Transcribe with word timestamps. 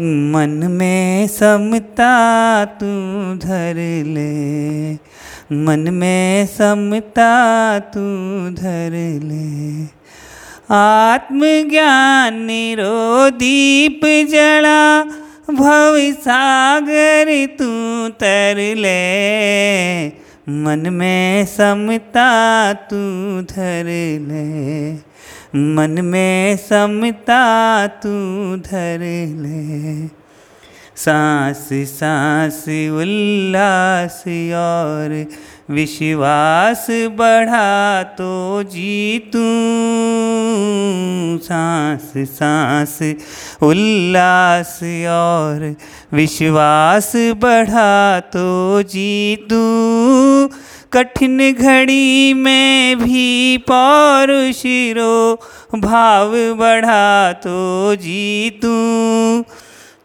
मन 0.00 0.66
में 0.70 1.26
समता 1.28 2.64
तू 2.64 2.86
धर 3.34 3.74
ले। 4.06 4.92
मन 5.52 5.88
में 5.92 6.46
समता 6.46 7.78
तू 7.78 8.00
धर 8.50 9.20
ले। 9.24 9.82
आत्मज्ञान 10.74 12.42
निरो 12.42 13.30
दीप 13.30 14.00
जड़ा 14.04 15.04
भव 15.50 16.12
सागर 16.12 17.46
तू 17.46 18.08
तर 18.08 18.54
ले। 18.58 20.08
मन 20.50 20.88
में 20.92 21.46
समता 21.46 22.72
तू 22.72 22.96
धर 23.40 23.84
ले। 24.20 24.92
मन 25.56 26.00
में 26.04 26.56
समता 26.56 27.86
तू 27.86 28.08
धर 28.56 28.98
ले। 29.42 30.06
सांस 30.96 31.68
सांस, 31.88 32.64
उल्लास 32.92 34.24
और 34.54 35.24
विश्वास 35.70 36.86
बढ़ा 36.90 38.02
तो 38.02 38.62
जी 38.62 39.18
तू 39.32 39.44
सांस 41.44 42.12
सांस, 42.28 42.98
उल्लास 43.62 44.78
और 45.08 45.74
विश्वास 46.12 47.12
बढ़ा 47.16 48.20
तो 48.20 48.82
जी 48.82 49.36
तू 49.50 49.64
कठिन 50.92 51.38
घड़ी 51.52 52.32
में 52.34 52.98
भी 52.98 53.56
पौरुष 53.58 54.62
रो 54.96 55.34
भाव 55.74 56.32
बढ़ा 56.54 57.32
तो 57.32 57.94
जी 57.94 58.50
तू 58.62 58.76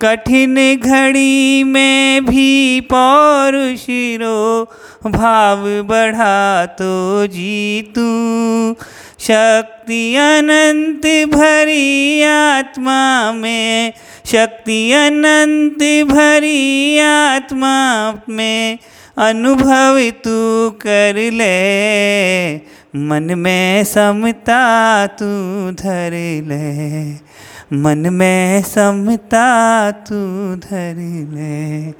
कठिन 0.00 0.54
घड़ी 0.76 1.62
में 1.64 2.24
भी 2.24 2.80
पौरुष 2.80 3.86
रो 4.20 4.64
भाव 5.06 5.62
बढ़ा 5.82 6.66
तो 6.66 7.26
जीतू। 7.26 8.10
शक्ति 9.20 10.02
अनंत 10.16 11.06
भरी 11.30 12.22
आत्मा 12.22 13.32
में, 13.32 13.92
शक्ति 14.26 14.92
अनंत 14.92 15.82
भरी 16.08 16.98
आत्मा 16.98 17.78
में 18.28 18.78
अनुभव 19.18 20.10
तू 20.24 20.70
कर 20.70 21.14
ले। 21.16 22.56
मन 22.96 23.34
में 23.38 23.84
समता 23.84 25.06
तू 25.06 25.26
धर 25.70 26.10
ले। 26.46 27.12
मन 27.76 28.08
में 28.12 28.62
समता 28.62 29.90
तू 29.90 30.14
धर 30.56 30.94
ले। 31.32 31.90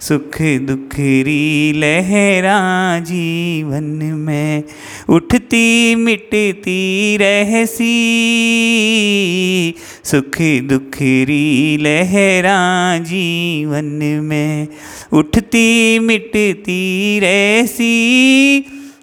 सुख 0.00 0.42
दुख 0.42 0.94
री 0.98 1.72
लहरा 1.72 2.98
जीवन 2.98 3.84
में। 4.02 4.62
उठती 5.08 5.94
मिटती 5.94 7.16
रहसी, 7.16 7.84
सुख 10.04 10.36
दुख 10.42 10.96
री 11.02 11.76
लहरा 11.80 12.98
जीवन 12.98 14.20
में। 14.22 14.68
उठती 15.12 15.98
मिटती 15.98 17.18
रहसी, 17.22 18.58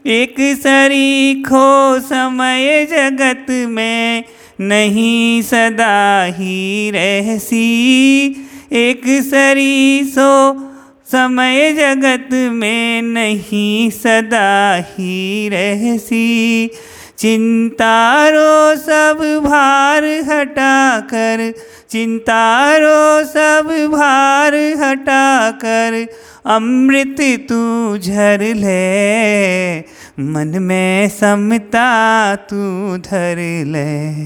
एक 0.07 0.35
सरी 0.39 1.43
खो 1.43 1.99
समय 1.99 2.87
जगत 2.91 3.45
में 3.49 4.23
नहीं 4.61 5.41
सदा 5.41 6.23
ही 6.23 6.91
रहसी। 6.91 8.27
एक 8.73 9.01
सरीसो 9.07 10.68
समय 11.11 11.71
जगत 11.73 12.29
में 12.33 13.01
नहीं 13.01 13.89
सदा 13.89 14.75
ही 14.75 15.49
रहसी। 15.49 16.69
चिंतारो 17.17 18.75
सब 18.75 19.41
भार 19.43 20.03
हटा 20.03 20.99
कर 20.99 21.53
चिंतारो 21.89 23.25
सब 23.25 23.69
भार 23.91 24.55
हटा 24.55 25.51
कर 25.51 26.07
अमृत 26.45 27.17
तू 27.49 27.97
झर 27.97 28.43
ले। 28.55 29.79
मन 30.19 30.57
में 30.61 31.09
समता 31.09 32.35
तू 32.35 32.97
धर 32.97 33.35
ले। 33.65 34.23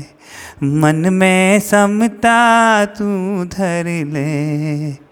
मन 0.63 1.09
में 1.13 1.59
समता 1.59 2.85
तू 2.85 3.43
धर 3.45 3.83
ले। 3.85 5.02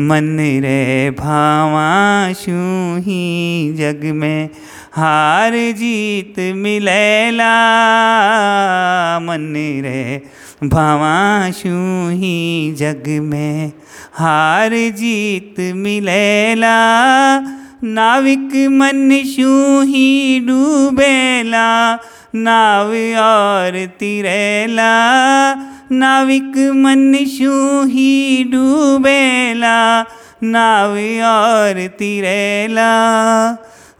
मन 0.00 0.36
रे 0.40 1.10
भावाशू 1.10 2.96
ही 2.96 3.72
जग 3.78 4.00
में 4.04 4.48
हार 4.92 5.52
जीत 5.52 6.34
मिलेला। 6.56 7.54
मन 9.22 9.54
रे 9.56 10.22
भावाशू 10.64 12.08
ही 12.10 12.74
जग 12.78 13.04
में 13.08 13.72
हार 14.14 14.70
जीत 14.70 15.60
मिलेला। 15.74 16.76
नाविक 17.84 18.68
मन 18.70 19.22
शू 19.26 19.80
ही 19.80 20.40
डूबेला, 20.40 21.98
नाव 22.34 22.88
और 23.18 23.86
तिरेला। 23.86 24.92
नाविक 25.92 26.72
मन 26.74 27.24
शू 27.24 27.82
ही 27.84 28.44
डूबेला, 28.44 30.04
नाव 30.42 30.90
और 31.24 31.86
तिरेला। 31.86 32.90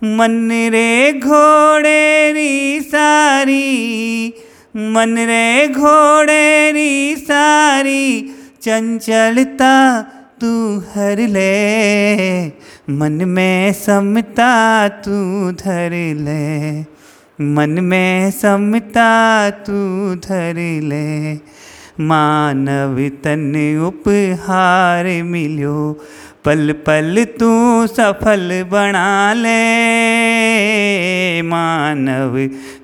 मन 0.05 0.49
रे 0.53 1.13
घोड़े 1.13 2.33
री 2.33 2.81
सारी, 2.81 4.29
मन 4.77 5.17
रे 5.19 5.69
घोड़े 5.69 6.73
री 6.73 7.17
सारी, 7.17 8.35
चंचलता 8.63 10.03
तू 10.41 10.79
हर 10.79 11.17
ले। 11.19 12.47
मन 12.91 13.13
में 13.13 13.73
समता 13.73 14.89
तू 14.89 15.51
धर 15.53 15.91
ले। 16.21 16.81
मन 17.45 17.71
में 17.71 18.31
समता 18.31 19.51
तू 19.51 20.15
धर 20.15 20.55
ले। 20.83 21.37
मानव 22.01 23.09
तन 23.25 23.55
उपहार 23.87 25.05
मिलो, 25.23 25.93
पल 26.45 26.73
पल 26.87 27.25
तू 27.41 27.87
सफल 27.87 28.65
बना 28.73 29.33
ले। 29.33 29.63
मानव 31.43 32.37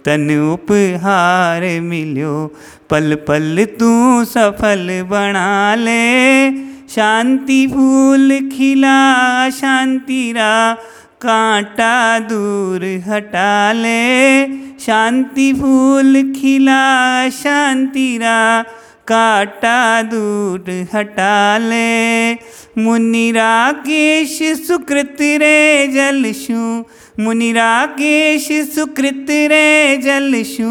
तन 0.04 0.52
उपहार 0.52 1.80
मिलो, 1.80 2.54
पल 2.90 3.14
पल 3.14 3.64
तू 3.80 4.24
सफल 4.24 5.02
बना 5.02 5.74
ले। 5.74 6.50
शांति 6.88 7.66
फूल 7.66 8.50
खिला 8.52 9.50
शांतिरा 9.50 10.74
कांटा 11.22 12.18
दूर 12.18 12.84
हटा 13.06 13.72
ले। 13.72 14.46
शांति 14.78 15.52
फूल 15.52 16.32
खिला 16.40 16.82
शांतिरा 17.28 18.64
काटा 19.06 20.02
दूर 20.02 20.86
हटा 20.94 21.58
ले। 21.58 22.32
मुनि 22.78 23.30
राकेश 23.32 24.38
सुकृत 24.66 25.16
रे 25.20 25.86
जलशु 25.86 26.84
मुनि 27.22 27.52
राकेश 27.52 28.48
सुकृत 28.74 29.26
रे 29.30 29.96
जलशु 29.96 30.70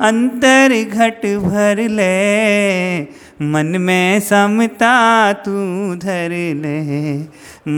अंतर 0.00 0.74
घट 0.84 1.26
भर 1.26 1.88
ले। 1.90 3.02
मन 3.42 3.76
में 3.80 4.20
समता 4.20 5.32
तू 5.32 5.56
धर 5.94 6.30
ले। 6.56 6.78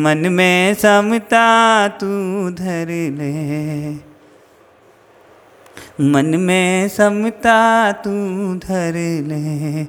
मन 0.03 0.29
में 0.33 0.75
समता 0.75 1.47
तू 1.89 2.09
धर 2.51 2.87
ले। 3.19 4.08
मन 6.01 6.27
में 6.27 6.89
समता 6.89 7.93
तू 7.93 8.11
धर 8.55 8.93
ले। 9.27 9.83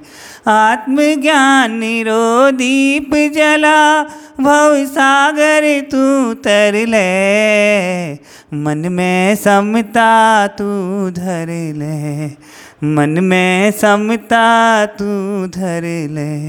आत्मज्ञान 0.52 1.72
निरो 1.72 2.52
दीप 2.52 3.32
जला, 3.36 4.04
भव 4.42 4.86
सागर 4.86 5.82
तू 5.92 6.34
तर 6.34 6.74
ले। 6.74 8.14
मन 8.54 8.88
में 8.92 9.36
समता 9.36 10.48
तू 10.48 11.10
धर 11.10 11.46
ले। 11.76 12.26
मन 12.88 13.24
में 13.24 13.72
समता 13.72 14.86
तू 14.86 15.06
धर 15.48 16.08
ले। 16.12 16.40